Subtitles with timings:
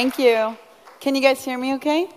[0.00, 0.56] Thank you.
[1.00, 2.08] Can you guys hear me okay?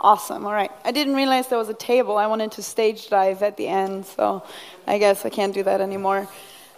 [0.00, 0.44] Awesome.
[0.44, 0.72] All right.
[0.84, 2.18] I didn't realize there was a table.
[2.18, 4.42] I wanted to stage dive at the end, so
[4.88, 6.26] I guess I can't do that anymore.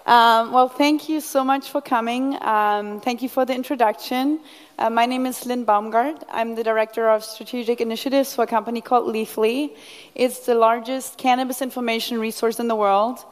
[0.05, 2.37] Um, well, thank you so much for coming.
[2.43, 4.41] Um, thank you for the introduction.
[4.79, 6.23] Uh, my name is Linn Baumgardt.
[6.29, 9.75] I'm the Director of Strategic Initiatives for a company called Leafly.
[10.15, 13.25] It's the largest cannabis information resource in the world.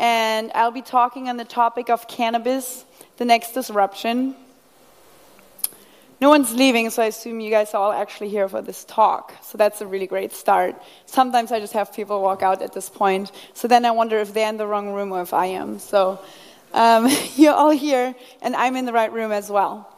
[0.00, 2.84] And I'll be talking on the topic of cannabis,
[3.18, 4.34] the next disruption.
[6.22, 9.34] No one's leaving, so I assume you guys are all actually here for this talk.
[9.42, 10.80] So that's a really great start.
[11.04, 13.32] Sometimes I just have people walk out at this point.
[13.54, 15.80] So then I wonder if they're in the wrong room or if I am.
[15.80, 16.20] So
[16.74, 19.92] um, you're all here, and I'm in the right room as well.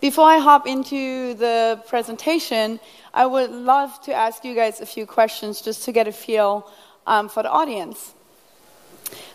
[0.00, 2.80] Before I hop into the presentation,
[3.14, 6.68] I would love to ask you guys a few questions just to get a feel
[7.06, 8.12] um, for the audience.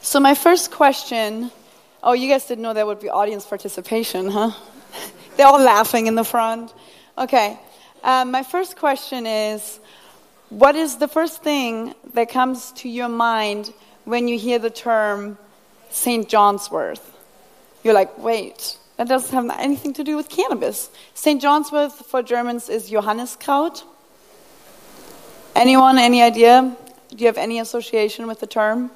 [0.02, 1.50] So, my first question
[2.04, 4.52] oh, you guys didn't know there would be audience participation, huh?
[5.38, 6.74] They're all laughing in the front.
[7.16, 7.60] Okay.
[8.04, 9.80] Um, my first question is
[10.50, 13.72] What is the first thing that comes to your mind
[14.06, 15.38] when you hear the term
[15.92, 16.28] St.
[16.28, 17.00] John's wort?
[17.84, 20.90] You're like, wait, that doesn't have anything to do with cannabis.
[21.14, 21.40] St.
[21.40, 23.84] John's wort for Germans is Johanniskraut.
[25.56, 26.76] Anyone, any idea?
[27.10, 28.90] Do you have any association with the term?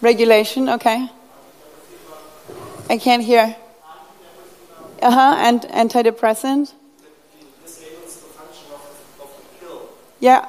[0.00, 1.08] Regulation, Regulation okay.
[2.88, 3.56] I can't hear.
[5.06, 5.36] Uh huh.
[5.38, 6.72] And antidepressant.
[10.18, 10.48] Yeah.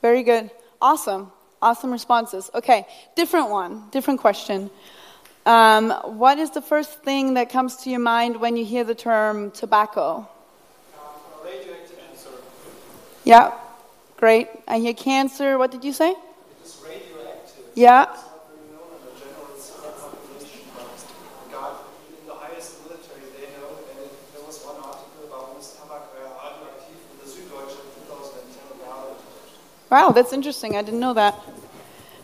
[0.00, 0.52] Very good.
[0.80, 1.32] Awesome.
[1.60, 2.48] Awesome responses.
[2.54, 2.86] Okay.
[3.16, 3.88] Different one.
[3.90, 4.70] Different question.
[5.46, 8.94] Um, what is the first thing that comes to your mind when you hear the
[8.94, 10.18] term tobacco?
[10.18, 10.26] Um,
[11.44, 12.30] radioactive cancer.
[13.24, 13.50] Yeah.
[14.16, 14.46] Great.
[14.68, 15.58] I hear cancer.
[15.58, 16.14] What did you say?
[16.60, 17.64] It's radioactive.
[17.74, 18.06] Yeah.
[29.92, 30.74] Wow, that's interesting.
[30.74, 31.38] I didn't know that.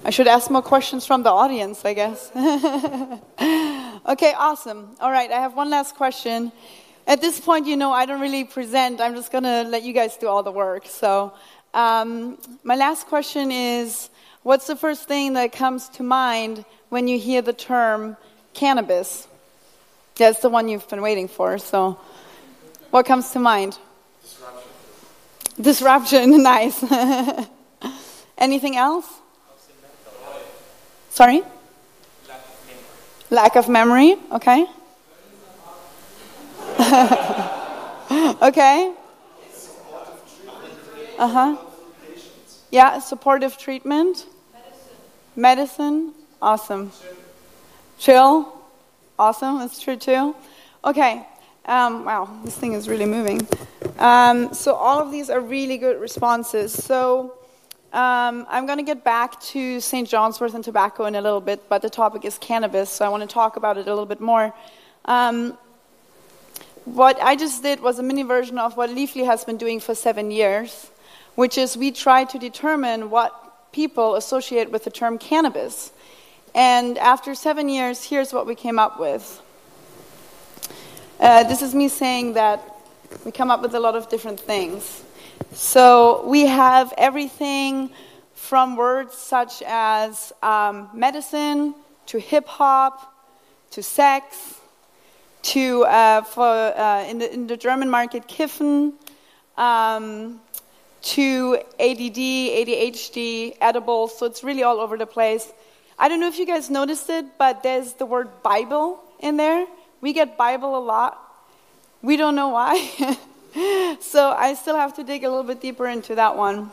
[0.03, 2.31] I should ask more questions from the audience, I guess.
[2.35, 4.97] okay, awesome.
[5.03, 6.51] All right, I have one last question.
[7.07, 9.03] At this point, you know, I don't really present.
[9.03, 10.87] I'm just going to let you guys do all the work.
[10.87, 11.35] So,
[11.75, 14.09] um, my last question is
[14.45, 18.17] what's the first thing that comes to mind when you hear the term
[18.55, 19.29] cannabis?
[20.17, 21.59] That's the one you've been waiting for.
[21.59, 22.01] So,
[22.93, 23.77] what comes to mind?
[24.23, 24.71] Disruption.
[25.61, 27.47] Disruption, nice.
[28.39, 29.07] Anything else?
[31.11, 31.43] Sorry?
[33.31, 34.67] Lack of memory, okay.
[38.41, 38.95] okay.
[41.19, 41.57] Uh huh.
[42.71, 44.27] Yeah, supportive treatment.
[45.35, 46.13] Medicine.
[46.41, 46.93] Awesome.
[47.99, 48.53] Chill.
[49.19, 49.59] Awesome.
[49.59, 50.35] That's true too.
[50.85, 51.27] Okay.
[51.67, 53.47] Um, wow, this thing is really moving.
[53.99, 56.73] Um, so all of these are really good responses.
[56.73, 57.38] So
[57.93, 60.07] um, I'm going to get back to St.
[60.07, 63.09] John's wort and tobacco in a little bit, but the topic is cannabis, so I
[63.09, 64.53] want to talk about it a little bit more.
[65.07, 65.57] Um,
[66.85, 69.95] what I just did was a mini version of what Leafly has been doing for
[69.95, 70.91] seven years,
[71.35, 75.91] which is we try to determine what people associate with the term cannabis.
[76.55, 79.41] And after seven years, here's what we came up with.
[81.21, 82.63] Uh, this is me saying that
[83.25, 85.03] we come up with a lot of different things.
[85.53, 87.91] So we have everything
[88.35, 91.75] from words such as um, medicine
[92.07, 93.15] to hip hop
[93.71, 94.61] to sex
[95.43, 98.93] to uh, for uh, in, the, in the German market kiffen
[99.57, 100.41] um,
[101.01, 104.19] to ADD, ADHD, edibles.
[104.19, 105.51] So it's really all over the place.
[105.99, 109.67] I don't know if you guys noticed it, but there's the word Bible in there.
[110.03, 111.19] We get Bible a lot.
[112.03, 113.17] We don't know why.
[114.01, 116.71] so I still have to dig a little bit deeper into that one.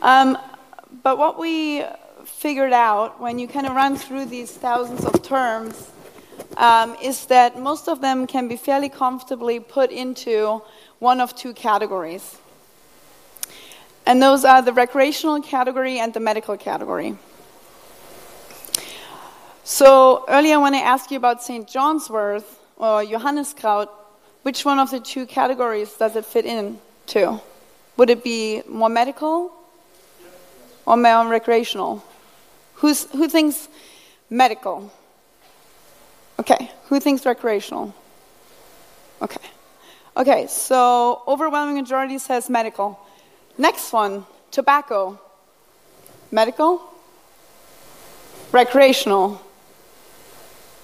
[0.00, 0.36] Um,
[1.04, 1.84] but what we
[2.24, 5.90] figured out when you kind of run through these thousands of terms
[6.56, 10.62] um, is that most of them can be fairly comfortably put into
[10.98, 12.38] one of two categories.
[14.04, 17.16] And those are the recreational category and the medical category.
[19.62, 21.68] So earlier when I asked you about St.
[21.68, 22.42] John's wort
[22.78, 23.88] or Johanniskraut,
[24.42, 27.40] which one of the two categories does it fit in to?
[27.96, 29.52] Would it be more medical
[30.86, 32.04] or more recreational?
[32.74, 33.68] Who's, who thinks
[34.28, 34.92] medical?
[36.40, 37.94] Okay, who thinks recreational?
[39.20, 39.48] Okay.
[40.16, 42.98] Okay, so overwhelming majority says medical.
[43.56, 45.20] Next one, tobacco.
[46.30, 46.82] Medical?
[48.50, 49.40] Recreational.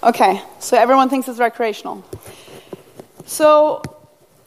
[0.01, 2.05] Okay, so everyone thinks it's recreational.
[3.29, 3.83] So,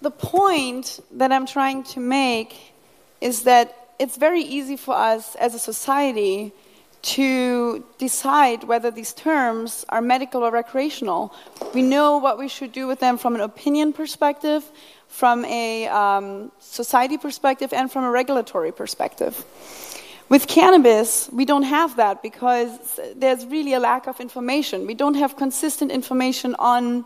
[0.00, 2.74] the point that I'm trying to make
[3.20, 6.52] is that it's very easy for us as a society
[7.14, 11.32] to decide whether these terms are medical or recreational.
[11.72, 14.68] We know what we should do with them from an opinion perspective,
[15.06, 19.44] from a um, society perspective, and from a regulatory perspective.
[20.28, 24.88] With cannabis, we don't have that because there's really a lack of information.
[24.88, 27.04] We don't have consistent information on,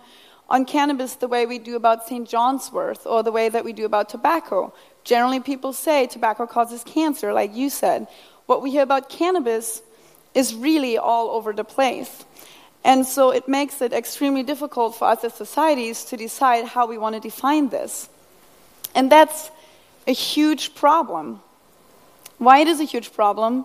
[0.49, 2.29] on cannabis the way we do about St.
[2.29, 4.73] John's wort or the way that we do about tobacco.
[5.05, 8.07] Generally, people say tobacco causes cancer, like you said.
[8.47, 9.83] What we hear about cannabis
[10.35, 12.25] is really all over the place.
[12.85, 16.99] And so it makes it extremely difficult for us as societies to decide how we
[16.99, 18.09] want to define this.
[18.95, 19.51] And that's
[20.07, 21.41] a huge problem
[22.39, 23.65] why it is a huge problem,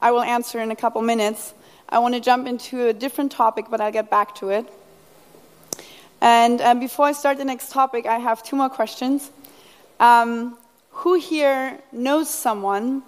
[0.00, 1.54] I will answer in a couple minutes.
[1.88, 4.72] I want to jump into a different topic, but I'll get back to it.
[6.22, 9.28] And um, before I start the next topic, I have two more questions.
[9.98, 10.56] Um,
[10.90, 13.02] who here knows someone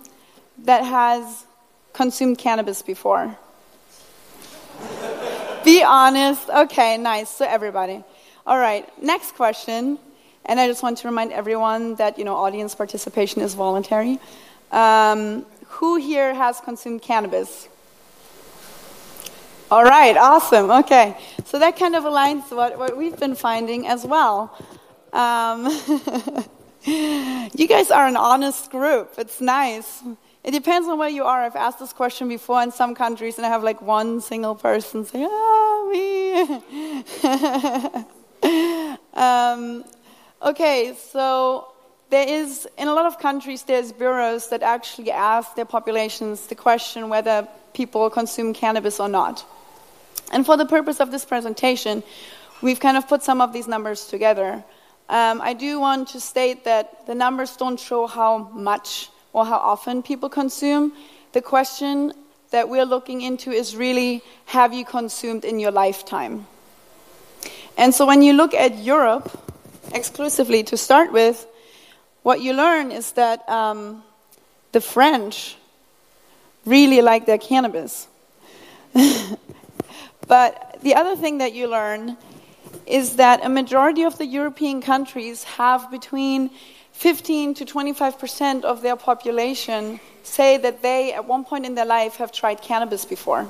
[0.65, 1.47] that has
[1.93, 3.39] consumed cannabis before?
[5.65, 6.51] Be honest.
[6.51, 7.31] Okay, nice.
[7.31, 8.03] So everybody.
[8.49, 8.85] All right.
[9.01, 9.97] Next question.
[10.45, 14.19] And I just want to remind everyone that you know audience participation is voluntary.
[14.73, 17.69] Um, who here has consumed cannabis?
[19.71, 20.71] All right, awesome.
[20.71, 21.17] Okay,
[21.47, 24.55] so that kind of aligns what, what we've been finding as well.
[25.11, 25.65] Um,
[26.85, 29.15] you guys are an honest group.
[29.17, 30.03] It's nice.
[30.45, 31.43] It depends on where you are.
[31.43, 35.07] I've asked this question before in some countries, and I have like one single person
[35.07, 36.43] say, "Ah, me."
[39.15, 39.85] um,
[40.43, 41.69] okay, so
[42.11, 46.55] there is, in a lot of countries, there's bureaus that actually ask their populations the
[46.55, 49.45] question whether people consume cannabis or not.
[50.33, 52.03] And for the purpose of this presentation,
[52.63, 54.65] we've kind of put some of these numbers together.
[55.09, 59.59] Um, I do want to state that the numbers don't show how much or how
[59.59, 60.93] often people consume.
[61.33, 62.13] The question
[62.51, 66.47] that we're looking into is really have you consumed in your lifetime?
[67.77, 69.29] And so when you look at Europe
[69.93, 71.47] exclusively to start with,
[72.23, 74.03] what you learn is that um,
[74.73, 75.57] the French
[76.65, 78.09] really like their cannabis.
[80.27, 82.17] but the other thing that you learn
[82.87, 86.51] is that a majority of the European countries have between
[86.93, 91.85] 15 to 25 percent of their population say that they, at one point in their
[91.87, 93.49] life, have tried cannabis before.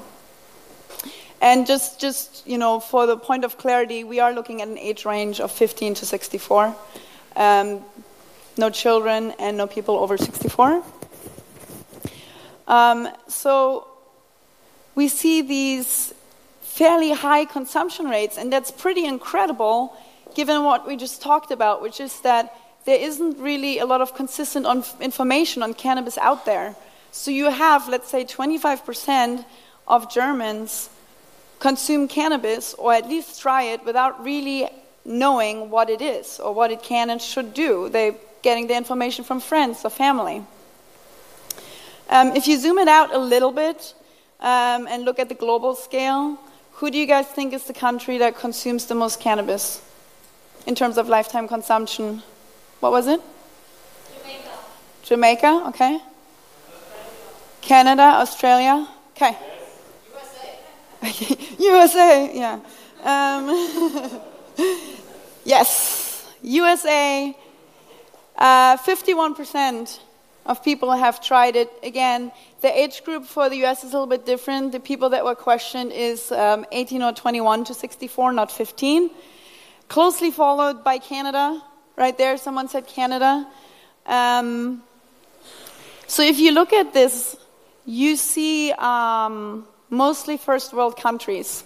[1.40, 4.78] And just, just you know, for the point of clarity, we are looking at an
[4.78, 6.74] age range of 15 to 64.
[7.36, 7.84] Um,
[8.56, 10.82] no children, and no people over 64.
[12.66, 13.88] Um, so
[14.94, 16.14] we see these
[16.60, 19.96] fairly high consumption rates, and that's pretty incredible
[20.34, 24.14] given what we just talked about, which is that there isn't really a lot of
[24.14, 26.74] consistent on information on cannabis out there.
[27.12, 29.44] So you have, let's say, 25%
[29.86, 30.90] of Germans
[31.60, 34.68] consume cannabis or at least try it without really
[35.04, 37.88] knowing what it is or what it can and should do.
[37.88, 40.42] They're getting the information from friends or family.
[42.10, 43.94] Um, if you zoom it out a little bit
[44.40, 46.38] um, and look at the global scale,
[46.72, 49.80] who do you guys think is the country that consumes the most cannabis
[50.66, 52.22] in terms of lifetime consumption?
[52.80, 53.20] What was it?
[54.22, 54.50] Jamaica.
[55.02, 56.00] Jamaica, okay.
[57.62, 59.36] Canada, Australia, okay.
[61.02, 61.46] USA.
[61.58, 62.60] USA, yeah.
[63.02, 64.20] Um,
[65.44, 67.34] yes, USA,
[68.36, 70.00] uh, 51%
[70.46, 71.70] of people have tried it.
[71.82, 74.72] Again, the age group for the US is a little bit different.
[74.72, 79.10] The people that were questioned is um, 18 or 21 to 64, not 15.
[79.88, 81.62] Closely followed by Canada.
[81.96, 83.46] Right there, someone said Canada.
[84.06, 84.82] Um,
[86.06, 87.36] so if you look at this,
[87.86, 91.64] you see um, mostly first world countries,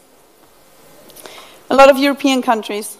[1.71, 2.97] a lot of European countries.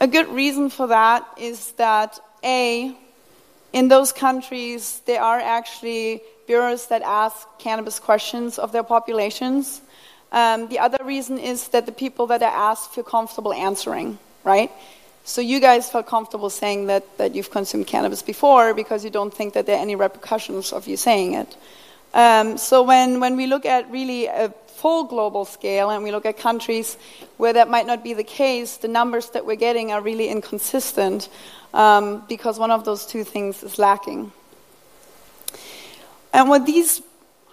[0.00, 2.96] A good reason for that is that a,
[3.72, 9.80] in those countries, there are actually bureaus that ask cannabis questions of their populations.
[10.32, 14.70] Um, the other reason is that the people that are asked feel comfortable answering, right?
[15.24, 19.32] So you guys felt comfortable saying that, that you've consumed cannabis before because you don't
[19.32, 21.56] think that there are any repercussions of you saying it.
[22.12, 26.26] Um, so when, when we look at really a full global scale and we look
[26.26, 26.96] at countries
[27.36, 31.28] where that might not be the case, the numbers that we're getting are really inconsistent
[31.72, 34.32] um, because one of those two things is lacking.
[36.32, 37.02] And what these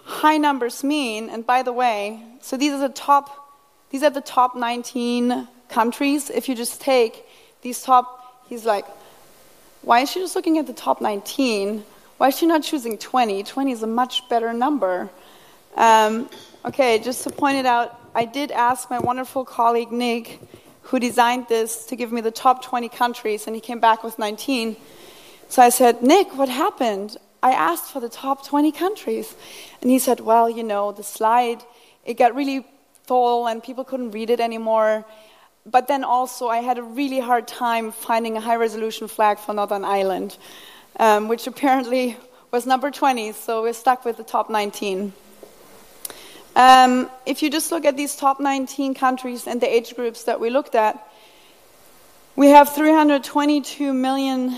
[0.04, 3.52] high numbers mean, and by the way, so these are the top,
[3.90, 6.30] these are the top 19 countries.
[6.30, 7.24] If you just take
[7.62, 8.84] these top, he's like,
[9.82, 11.84] why is she just looking at the top 19?
[12.18, 13.42] Why is she not choosing 20?
[13.44, 15.08] 20 is a much better number.
[15.76, 16.28] Um,
[16.64, 20.40] okay, just to point it out, I did ask my wonderful colleague Nick,
[20.82, 24.18] who designed this, to give me the top 20 countries, and he came back with
[24.18, 24.76] 19.
[25.48, 27.16] So I said, Nick, what happened?
[27.42, 29.34] I asked for the top 20 countries.
[29.80, 31.62] And he said, Well, you know, the slide,
[32.04, 32.66] it got really
[33.06, 35.04] full and people couldn't read it anymore.
[35.66, 39.52] But then also, I had a really hard time finding a high resolution flag for
[39.52, 40.36] Northern Ireland,
[40.98, 42.16] um, which apparently
[42.50, 45.12] was number 20, so we're stuck with the top 19.
[46.56, 50.40] Um, if you just look at these top 19 countries and the age groups that
[50.40, 51.06] we looked at,
[52.34, 54.56] we have 322 million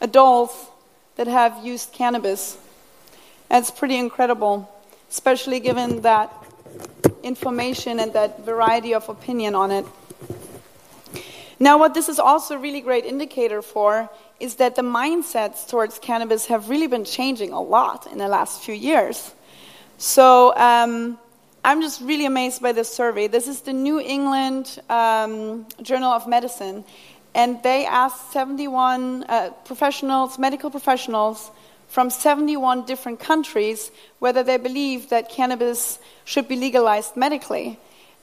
[0.00, 0.54] adults
[1.16, 2.56] that have used cannabis.
[3.48, 4.70] That's pretty incredible,
[5.10, 6.32] especially given that
[7.22, 9.84] information and that variety of opinion on it.
[11.60, 15.98] Now, what this is also a really great indicator for is that the mindsets towards
[15.98, 19.32] cannabis have really been changing a lot in the last few years.
[20.00, 21.18] So, um,
[21.64, 23.26] I'm just really amazed by this survey.
[23.26, 26.84] This is the New England um, Journal of Medicine,
[27.34, 31.50] and they asked 71 uh, professionals, medical professionals
[31.88, 33.90] from 71 different countries
[34.20, 37.76] whether they believe that cannabis should be legalized medically.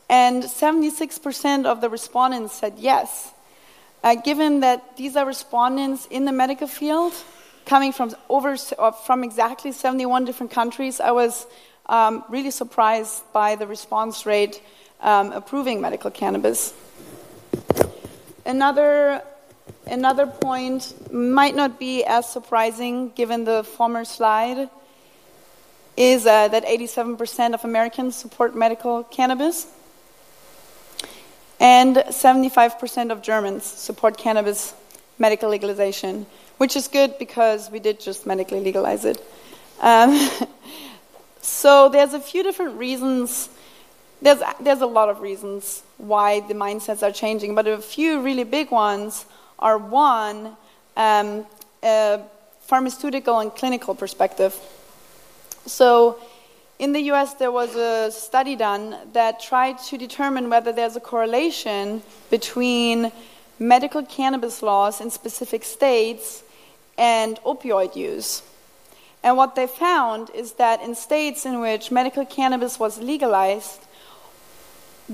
[0.09, 3.33] And 76% of the respondents said yes.
[4.01, 7.11] Uh, given that these are respondents in the medical field,
[7.65, 11.45] coming from over uh, from exactly 71 different countries, I was
[11.87, 14.61] um, really surprised by the response rate
[15.01, 16.73] um, approving medical cannabis.
[18.45, 19.21] Another,
[19.87, 24.69] another point might not be as surprising given the former slide
[25.97, 29.67] is uh, that 87% of Americans support medical cannabis,
[31.59, 34.73] and 75% of Germans support cannabis
[35.17, 36.25] medical legalization,
[36.57, 39.23] which is good because we did just medically legalize it.
[39.81, 40.29] Um,
[41.41, 43.49] so there's a few different reasons
[44.21, 48.43] there's, there's a lot of reasons why the mindsets are changing, but a few really
[48.43, 49.25] big ones
[49.59, 50.57] are one,
[50.97, 51.45] um,
[52.61, 54.59] pharmaceutical and clinical perspective.
[55.65, 56.19] So,
[56.79, 60.99] in the US, there was a study done that tried to determine whether there's a
[60.99, 63.11] correlation between
[63.59, 66.43] medical cannabis laws in specific states
[66.97, 68.41] and opioid use.
[69.23, 73.81] And what they found is that in states in which medical cannabis was legalized,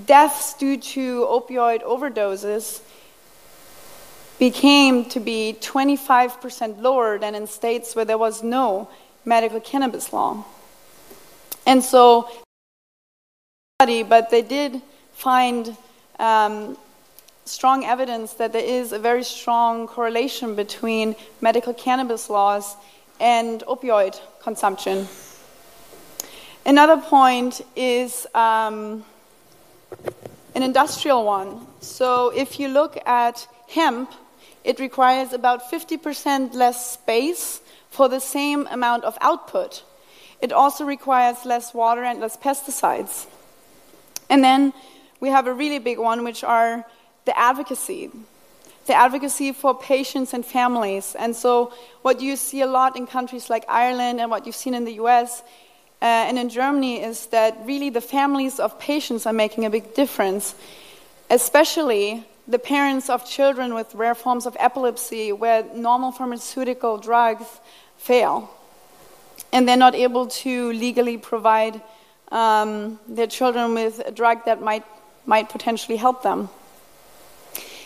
[0.06, 2.82] deaths due to opioid overdoses
[4.38, 8.90] became to be 25% lower than in states where there was no
[9.24, 10.44] medical cannabis law.
[11.66, 12.28] And so,
[13.80, 14.82] but they did
[15.14, 15.78] find
[16.20, 16.78] um,
[17.52, 22.76] strong evidence that there is a very strong correlation between medical cannabis laws
[23.20, 25.08] and opioid consumption.
[26.66, 29.04] Another point is um,
[30.56, 31.68] an industrial one.
[31.82, 34.12] So if you look at hemp,
[34.64, 39.84] it requires about 50% less space for the same amount of output.
[40.40, 43.28] It also requires less water and less pesticides.
[44.30, 44.74] And then
[45.20, 46.86] we have a really big one, which are
[47.26, 48.10] the advocacy.
[48.88, 51.16] The advocacy for patients and families.
[51.18, 54.74] And so, what you see a lot in countries like Ireland and what you've seen
[54.74, 55.42] in the US
[56.02, 59.94] uh, and in Germany is that really the families of patients are making a big
[59.94, 60.56] difference,
[61.30, 67.46] especially the parents of children with rare forms of epilepsy where normal pharmaceutical drugs
[67.98, 68.50] fail
[69.54, 71.82] and they're not able to legally provide
[72.32, 74.86] um, their children with a drug that might,
[75.26, 76.50] might potentially help them.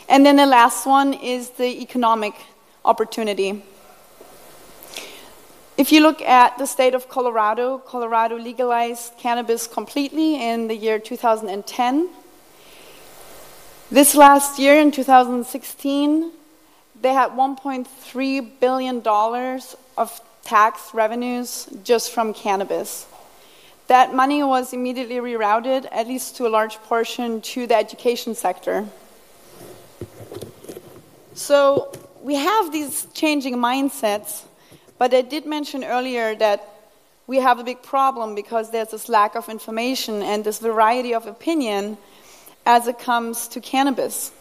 [0.07, 2.35] And then the last one is the economic
[2.83, 3.63] opportunity.
[5.77, 10.99] If you look at the state of Colorado, Colorado legalized cannabis completely in the year
[10.99, 12.09] 2010.
[13.91, 16.31] This last year, in 2016,
[17.01, 19.01] they had $1.3 billion
[19.97, 23.05] of tax revenues just from cannabis.
[23.87, 28.87] That money was immediately rerouted, at least to a large portion, to the education sector.
[31.35, 34.45] So we have these changing mindsets
[34.97, 36.69] but I did mention earlier that
[37.27, 41.27] we have a big problem because there's this lack of information and this variety of
[41.27, 41.97] opinion
[42.65, 44.31] as it comes to cannabis.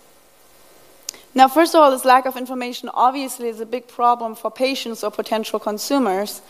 [1.35, 5.03] Now, first of all, this lack of information obviously is a big problem for patients
[5.03, 6.41] or potential consumers.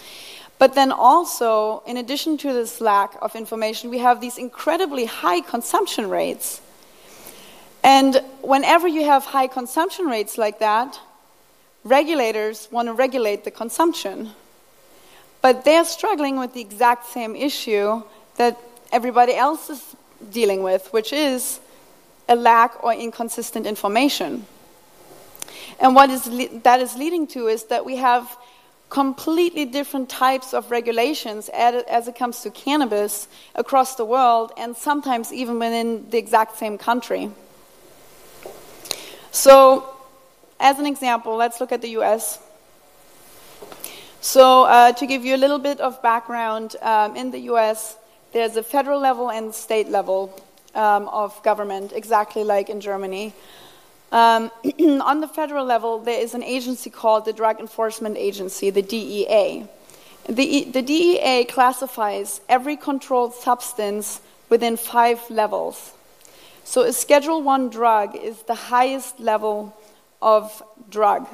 [0.59, 5.41] But then also, in addition to this lack of information, we have these incredibly high
[5.41, 6.61] consumption rates.
[7.85, 10.99] And whenever you have high consumption rates like that,
[11.85, 14.31] regulators want to regulate the consumption.
[15.43, 18.03] But they're struggling with the exact same issue
[18.37, 18.59] that
[18.91, 19.97] everybody else is
[20.31, 21.61] dealing with, which is
[22.26, 24.47] a lack or inconsistent information.
[25.79, 26.25] And what is
[26.62, 28.35] that is leading to is that we have
[28.88, 35.33] completely different types of regulations as it comes to cannabis across the world and sometimes
[35.33, 37.31] even within the exact same country.
[39.35, 39.85] So,
[40.61, 42.38] as an example, let's look at the US.
[44.21, 47.97] So, uh, to give you a little bit of background, um, in the US,
[48.33, 50.41] there's a federal level and state level
[50.76, 53.33] um, of government, exactly like in Germany.
[54.12, 54.53] Um,
[55.03, 59.67] on the federal level, there is an agency called the Drug Enforcement Agency, the DEA.
[60.29, 65.93] The, the DEA classifies every controlled substance within five levels.
[66.64, 69.76] So a Schedule 1 drug is the highest level
[70.23, 71.28] of drug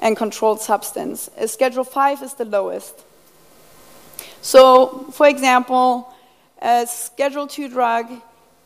[0.00, 1.30] and controlled substance.
[1.38, 3.04] A Schedule 5 is the lowest.
[4.40, 6.12] So, for example,
[6.60, 8.06] a Schedule 2 drug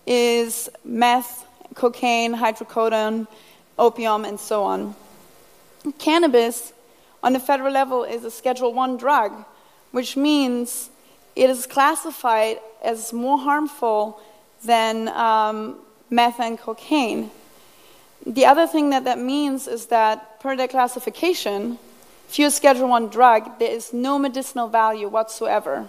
[0.07, 3.27] is meth, cocaine, hydrocodone,
[3.79, 4.95] opium, and so on.
[5.99, 6.73] Cannabis,
[7.23, 9.45] on the federal level, is a Schedule 1 drug,
[9.91, 10.89] which means
[11.37, 14.19] it is classified as more harmful
[14.67, 15.77] than um,
[16.11, 17.31] meth and cocaine.
[18.27, 21.79] The other thing that that means is that, per their classification,
[22.29, 25.89] if you're Schedule 1 drug, there is no medicinal value whatsoever,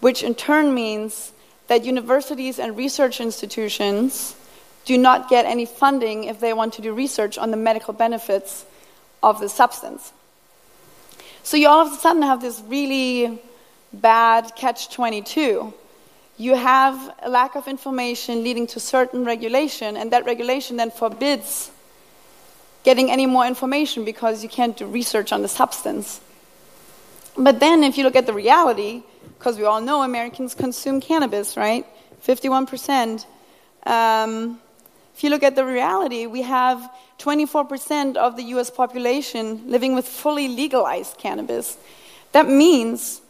[0.00, 1.32] which in turn means
[1.66, 4.36] that universities and research institutions
[4.84, 8.64] do not get any funding if they want to do research on the medical benefits
[9.22, 10.12] of the substance.
[11.42, 13.40] So you all of a sudden have this really
[13.92, 15.74] bad catch 22
[16.36, 21.70] you have a lack of information leading to certain regulation, and that regulation then forbids
[22.84, 26.20] getting any more information because you can't do research on the substance.
[27.36, 29.02] But then, if you look at the reality,
[29.38, 31.86] because we all know Americans consume cannabis, right?
[32.26, 33.26] 51%.
[33.86, 34.60] Um,
[35.14, 40.06] if you look at the reality, we have 24% of the US population living with
[40.06, 41.76] fully legalized cannabis.
[42.32, 43.20] That means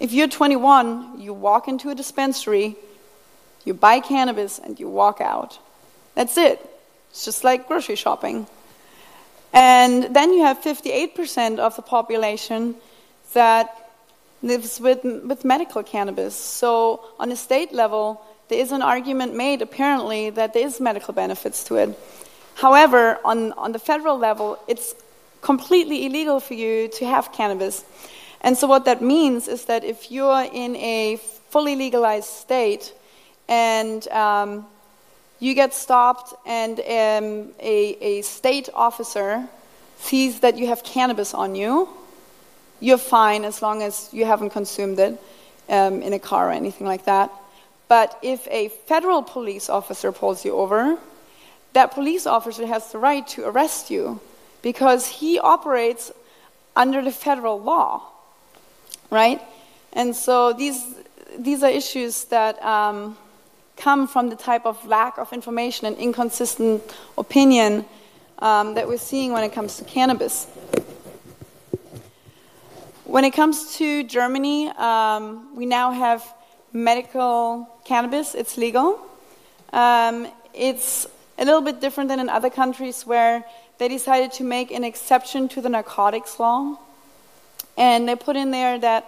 [0.00, 2.74] if you're 21, you walk into a dispensary,
[3.64, 5.58] you buy cannabis, and you walk out.
[6.14, 6.58] That's it.
[7.10, 8.46] It's just like grocery shopping.
[9.52, 12.76] And then you have 58% of the population
[13.34, 13.90] that
[14.42, 16.34] lives with, with medical cannabis.
[16.34, 21.12] So, on a state level, there is an argument made, apparently, that there is medical
[21.12, 21.98] benefits to it.
[22.54, 24.94] However, on, on the federal level, it's
[25.42, 27.84] completely illegal for you to have cannabis.
[28.42, 31.16] And so, what that means is that if you're in a
[31.50, 32.94] fully legalized state
[33.48, 34.66] and um,
[35.40, 39.46] you get stopped, and um, a, a state officer
[39.98, 41.88] sees that you have cannabis on you,
[42.80, 45.20] you're fine as long as you haven't consumed it
[45.68, 47.30] um, in a car or anything like that.
[47.88, 50.98] But if a federal police officer pulls you over,
[51.72, 54.20] that police officer has the right to arrest you
[54.62, 56.10] because he operates
[56.74, 58.02] under the federal law
[59.10, 59.40] right?
[59.92, 60.94] And so these,
[61.38, 63.16] these are issues that um,
[63.76, 66.82] come from the type of lack of information and inconsistent
[67.18, 67.84] opinion
[68.38, 70.46] um, that we're seeing when it comes to cannabis.
[73.04, 76.22] When it comes to Germany, um, we now have
[76.72, 79.00] medical cannabis, it's legal.
[79.72, 81.06] Um, it's
[81.38, 83.44] a little bit different than in other countries where
[83.78, 86.76] they decided to make an exception to the narcotics law.
[87.80, 89.06] And they put in there that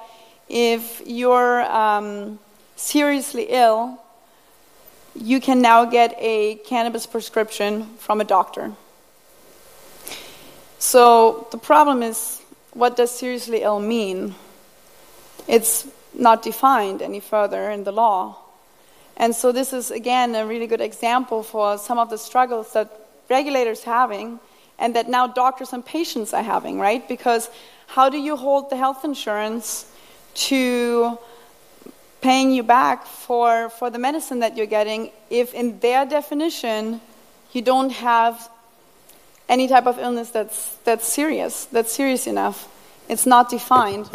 [0.48, 2.38] if you're um,
[2.74, 4.02] seriously ill,
[5.14, 8.72] you can now get a cannabis prescription from a doctor.
[10.78, 12.40] So the problem is
[12.72, 14.34] what does seriously ill mean?
[15.46, 18.38] It's not defined any further in the law.
[19.18, 22.90] And so this is again a really good example for some of the struggles that
[23.28, 24.40] regulators having
[24.78, 27.06] and that now doctors and patients are having, right?
[27.06, 27.48] Because
[27.86, 29.86] how do you hold the health insurance
[30.34, 31.18] to
[32.20, 37.00] paying you back for, for the medicine that you're getting if, in their definition,
[37.52, 38.48] you don't have
[39.48, 42.68] any type of illness that's, that's serious, that's serious enough?
[43.08, 44.08] It's not defined.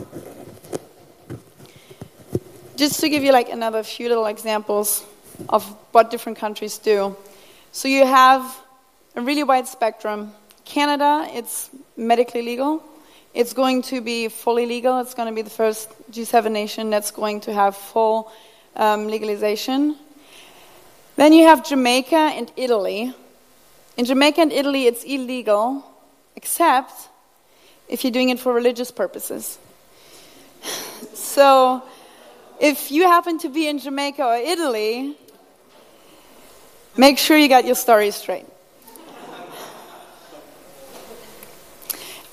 [2.75, 5.03] Just to give you like another few little examples
[5.49, 7.15] of what different countries do.
[7.71, 8.59] So you have
[9.15, 10.33] a really wide spectrum.
[10.67, 12.83] Canada, it's medically legal.
[13.33, 14.99] It's going to be fully legal.
[14.99, 18.29] It's going to be the first G7 nation that's going to have full
[18.75, 19.95] um, legalization.
[21.15, 23.13] Then you have Jamaica and Italy.
[23.95, 25.85] In Jamaica and Italy, it's illegal,
[26.35, 26.91] except
[27.87, 29.57] if you're doing it for religious purposes.
[31.13, 31.81] So,
[32.59, 35.15] if you happen to be in Jamaica or Italy,
[36.97, 38.45] make sure you got your story straight.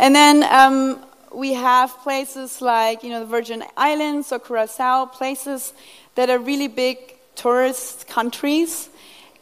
[0.05, 5.73] And then um, we have places like, you know, the Virgin Islands or Curacao, places
[6.15, 6.99] that are really big
[7.37, 8.91] tourist countries.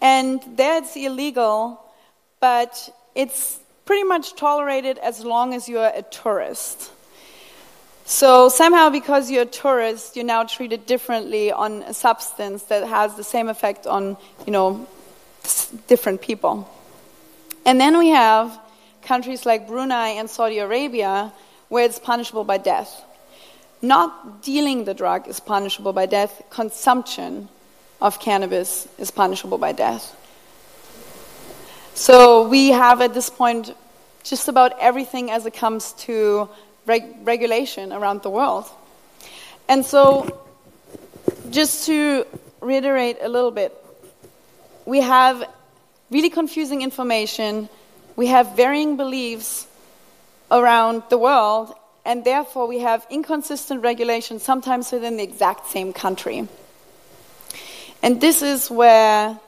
[0.01, 1.83] And there it's illegal,
[2.39, 6.93] but it's pretty much tolerated as long as you're a tourist.
[8.05, 13.17] So somehow, because you're a tourist, you're now treated differently on a substance that has
[13.17, 14.87] the same effect on, you know,
[15.89, 16.71] different people.
[17.67, 18.62] And then we have
[19.03, 21.33] countries like Brunei and Saudi Arabia,
[21.69, 23.05] where it's punishable by death.
[23.81, 27.49] Not dealing the drug is punishable by death, consumption
[28.01, 30.17] of cannabis is punishable by death.
[31.95, 33.75] So we have at this point
[34.23, 36.49] just about everything as it comes to
[36.87, 38.67] reg- regulation around the world.
[39.69, 40.41] And so,
[41.51, 42.27] just to
[42.61, 43.73] reiterate a little bit,
[44.85, 45.49] we have
[46.11, 47.69] really confusing information,
[48.17, 49.67] we have varying beliefs
[50.51, 56.49] around the world, and therefore we have inconsistent regulation, sometimes within the exact same country.
[58.03, 59.39] And this is where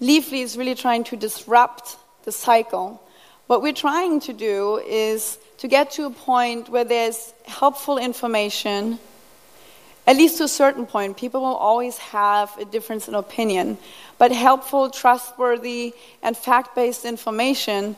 [0.00, 3.02] Leafly is really trying to disrupt the cycle.
[3.46, 8.98] What we're trying to do is to get to a point where there's helpful information,
[10.06, 11.16] at least to a certain point.
[11.16, 13.78] People will always have a difference in opinion,
[14.18, 17.96] but helpful, trustworthy, and fact based information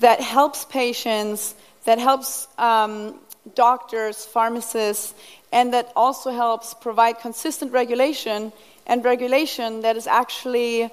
[0.00, 1.54] that helps patients,
[1.84, 3.18] that helps um,
[3.54, 5.14] doctors, pharmacists,
[5.52, 8.52] and that also helps provide consistent regulation
[8.86, 10.90] and regulation that is actually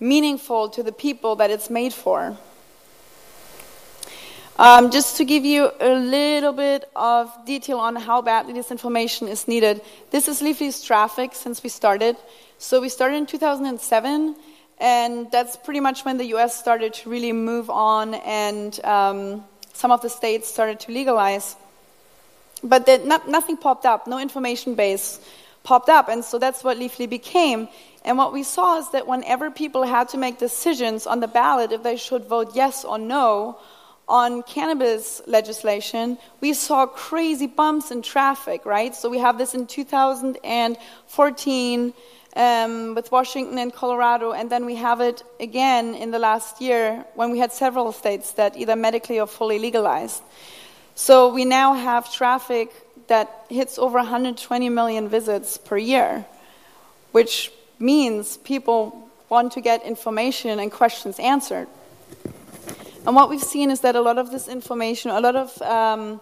[0.00, 2.36] meaningful to the people that it's made for.
[4.56, 9.26] Um, just to give you a little bit of detail on how badly this information
[9.26, 9.80] is needed,
[10.12, 12.16] this is Leafly's traffic since we started.
[12.58, 14.36] So we started in 2007,
[14.78, 19.90] and that's pretty much when the US started to really move on, and um, some
[19.90, 21.56] of the states started to legalize.
[22.62, 25.18] But not, nothing popped up, no information base
[25.64, 27.66] popped up, and so that's what Leafly became.
[28.04, 31.72] And what we saw is that whenever people had to make decisions on the ballot
[31.72, 33.58] if they should vote yes or no,
[34.08, 38.94] on cannabis legislation, we saw crazy bumps in traffic, right?
[38.94, 41.94] So we have this in 2014
[42.36, 47.04] um, with Washington and Colorado, and then we have it again in the last year
[47.14, 50.22] when we had several states that either medically or fully legalized.
[50.94, 52.70] So we now have traffic
[53.08, 56.24] that hits over 120 million visits per year,
[57.12, 61.68] which means people want to get information and questions answered.
[63.06, 66.20] And what we've seen is that a lot of this information, a lot of um,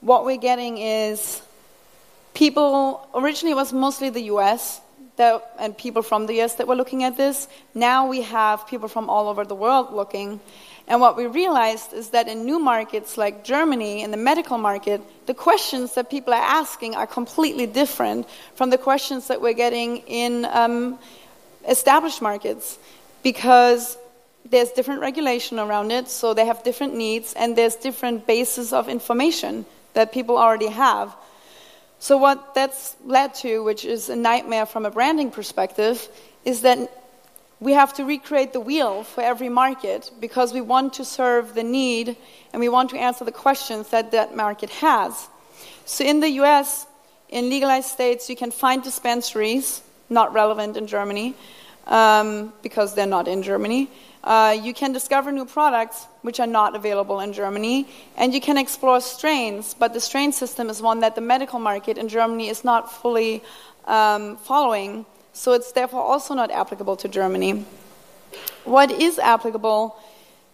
[0.00, 1.40] what we're getting is
[2.34, 4.80] people, originally it was mostly the US
[5.16, 7.46] that, and people from the US that were looking at this.
[7.74, 10.40] Now we have people from all over the world looking.
[10.88, 15.00] And what we realized is that in new markets like Germany, in the medical market,
[15.26, 19.98] the questions that people are asking are completely different from the questions that we're getting
[20.08, 20.98] in um,
[21.68, 22.80] established markets
[23.22, 23.96] because
[24.44, 28.88] there's different regulation around it, so they have different needs, and there's different bases of
[28.88, 31.14] information that people already have.
[31.98, 36.08] So, what that's led to, which is a nightmare from a branding perspective,
[36.44, 36.90] is that
[37.60, 41.62] we have to recreate the wheel for every market because we want to serve the
[41.62, 42.16] need
[42.52, 45.28] and we want to answer the questions that that market has.
[45.84, 46.86] So, in the US,
[47.28, 51.34] in legalized states, you can find dispensaries, not relevant in Germany
[51.86, 53.90] um, because they're not in Germany.
[54.22, 58.58] Uh, you can discover new products which are not available in Germany, and you can
[58.58, 62.62] explore strains, but the strain system is one that the medical market in Germany is
[62.62, 63.42] not fully
[63.86, 67.64] um, following, so it's therefore also not applicable to Germany.
[68.64, 69.96] What is applicable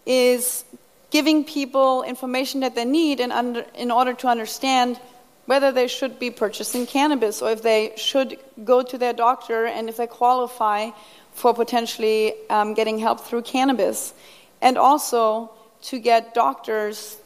[0.07, 0.65] is
[1.11, 5.01] giving people information that they need in, under, in order to understand
[5.47, 9.89] whether they should be purchasing cannabis or if they should go to their doctor and
[9.89, 10.91] if they qualify
[11.37, 14.15] for potentially um, getting help through cannabis,
[14.63, 15.51] and also
[15.83, 17.19] to get doctors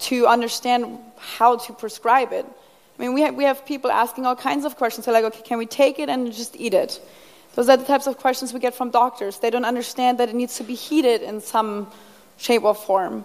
[0.00, 2.44] to understand how to prescribe it.
[2.44, 5.06] I mean, we have, we have people asking all kinds of questions.
[5.06, 7.00] They're like, okay, can we take it and just eat it?
[7.54, 9.38] Those are the types of questions we get from doctors.
[9.38, 11.86] They don't understand that it needs to be heated in some
[12.38, 13.24] shape or form.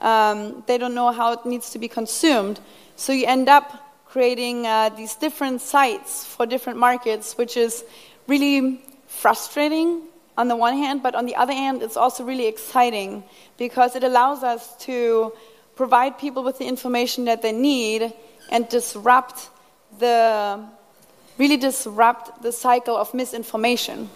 [0.00, 2.60] Um, they don't know how it needs to be consumed.
[2.96, 3.66] So you end up
[4.06, 7.84] creating uh, these different sites for different markets, which is
[8.26, 8.82] really
[9.18, 10.02] frustrating
[10.36, 13.24] on the one hand, but on the other hand, it's also really exciting
[13.56, 15.32] because it allows us to
[15.74, 18.12] provide people with the information that they need
[18.50, 19.50] and disrupt
[19.98, 20.64] the
[21.38, 24.08] really disrupt the cycle of misinformation.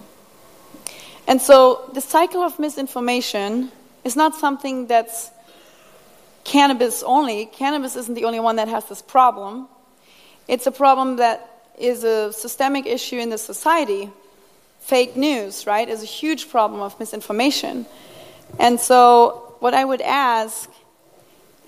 [1.28, 3.70] And so the cycle of misinformation
[4.04, 5.30] is not something that's
[6.44, 7.46] cannabis only.
[7.46, 9.68] Cannabis isn't the only one that has this problem.
[10.48, 14.10] It's a problem that is a systemic issue in the society.
[14.82, 17.86] Fake news, right, is a huge problem of misinformation.
[18.58, 20.68] And so, what I would ask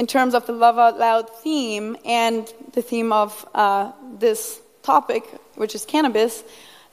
[0.01, 5.23] in terms of the Love Out Loud theme and the theme of uh, this topic,
[5.55, 6.43] which is cannabis,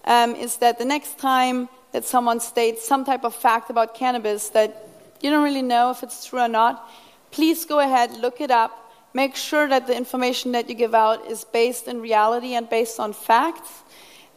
[0.06, 4.50] um, is that the next time that someone states some type of fact about cannabis
[4.50, 4.88] that
[5.22, 6.88] you don't really know if it's true or not,
[7.32, 11.26] please go ahead, look it up, make sure that the information that you give out
[11.26, 13.82] is based in reality and based on facts,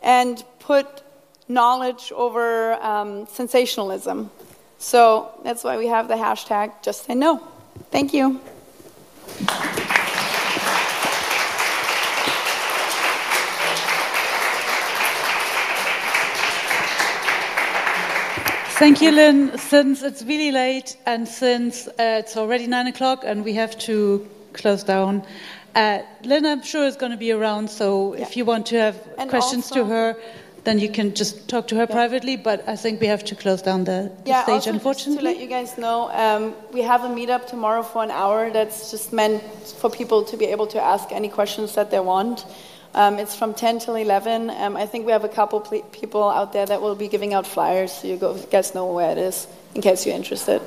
[0.02, 1.03] and put
[1.48, 4.30] knowledge over um, sensationalism.
[4.78, 7.38] So that's why we have the hashtag just say no.
[7.90, 8.40] Thank you.
[18.76, 19.56] Thank you, Linn.
[19.56, 24.28] Since it's really late and since uh, it's already nine o'clock and we have to
[24.52, 25.22] close down,
[25.76, 27.70] uh, Linn, I'm sure is going to be around.
[27.70, 28.22] So Yeah.
[28.22, 30.16] if you want to have And questions to her,
[30.64, 32.36] then you can just talk to her privately.
[32.36, 35.24] But I think we have to close down the, the Yeah, stage, also just to
[35.24, 39.12] let you guys know, um, we have a meetup tomorrow for an hour that's just
[39.12, 39.42] meant
[39.80, 42.44] for people to be able to ask any questions that they want.
[42.94, 44.50] Um, it's from 10 till 11.
[44.50, 47.34] Um, I think we have a couple ple- people out there that will be giving
[47.34, 48.16] out flyers, so you
[48.50, 50.62] guys know where it is in case you're interested.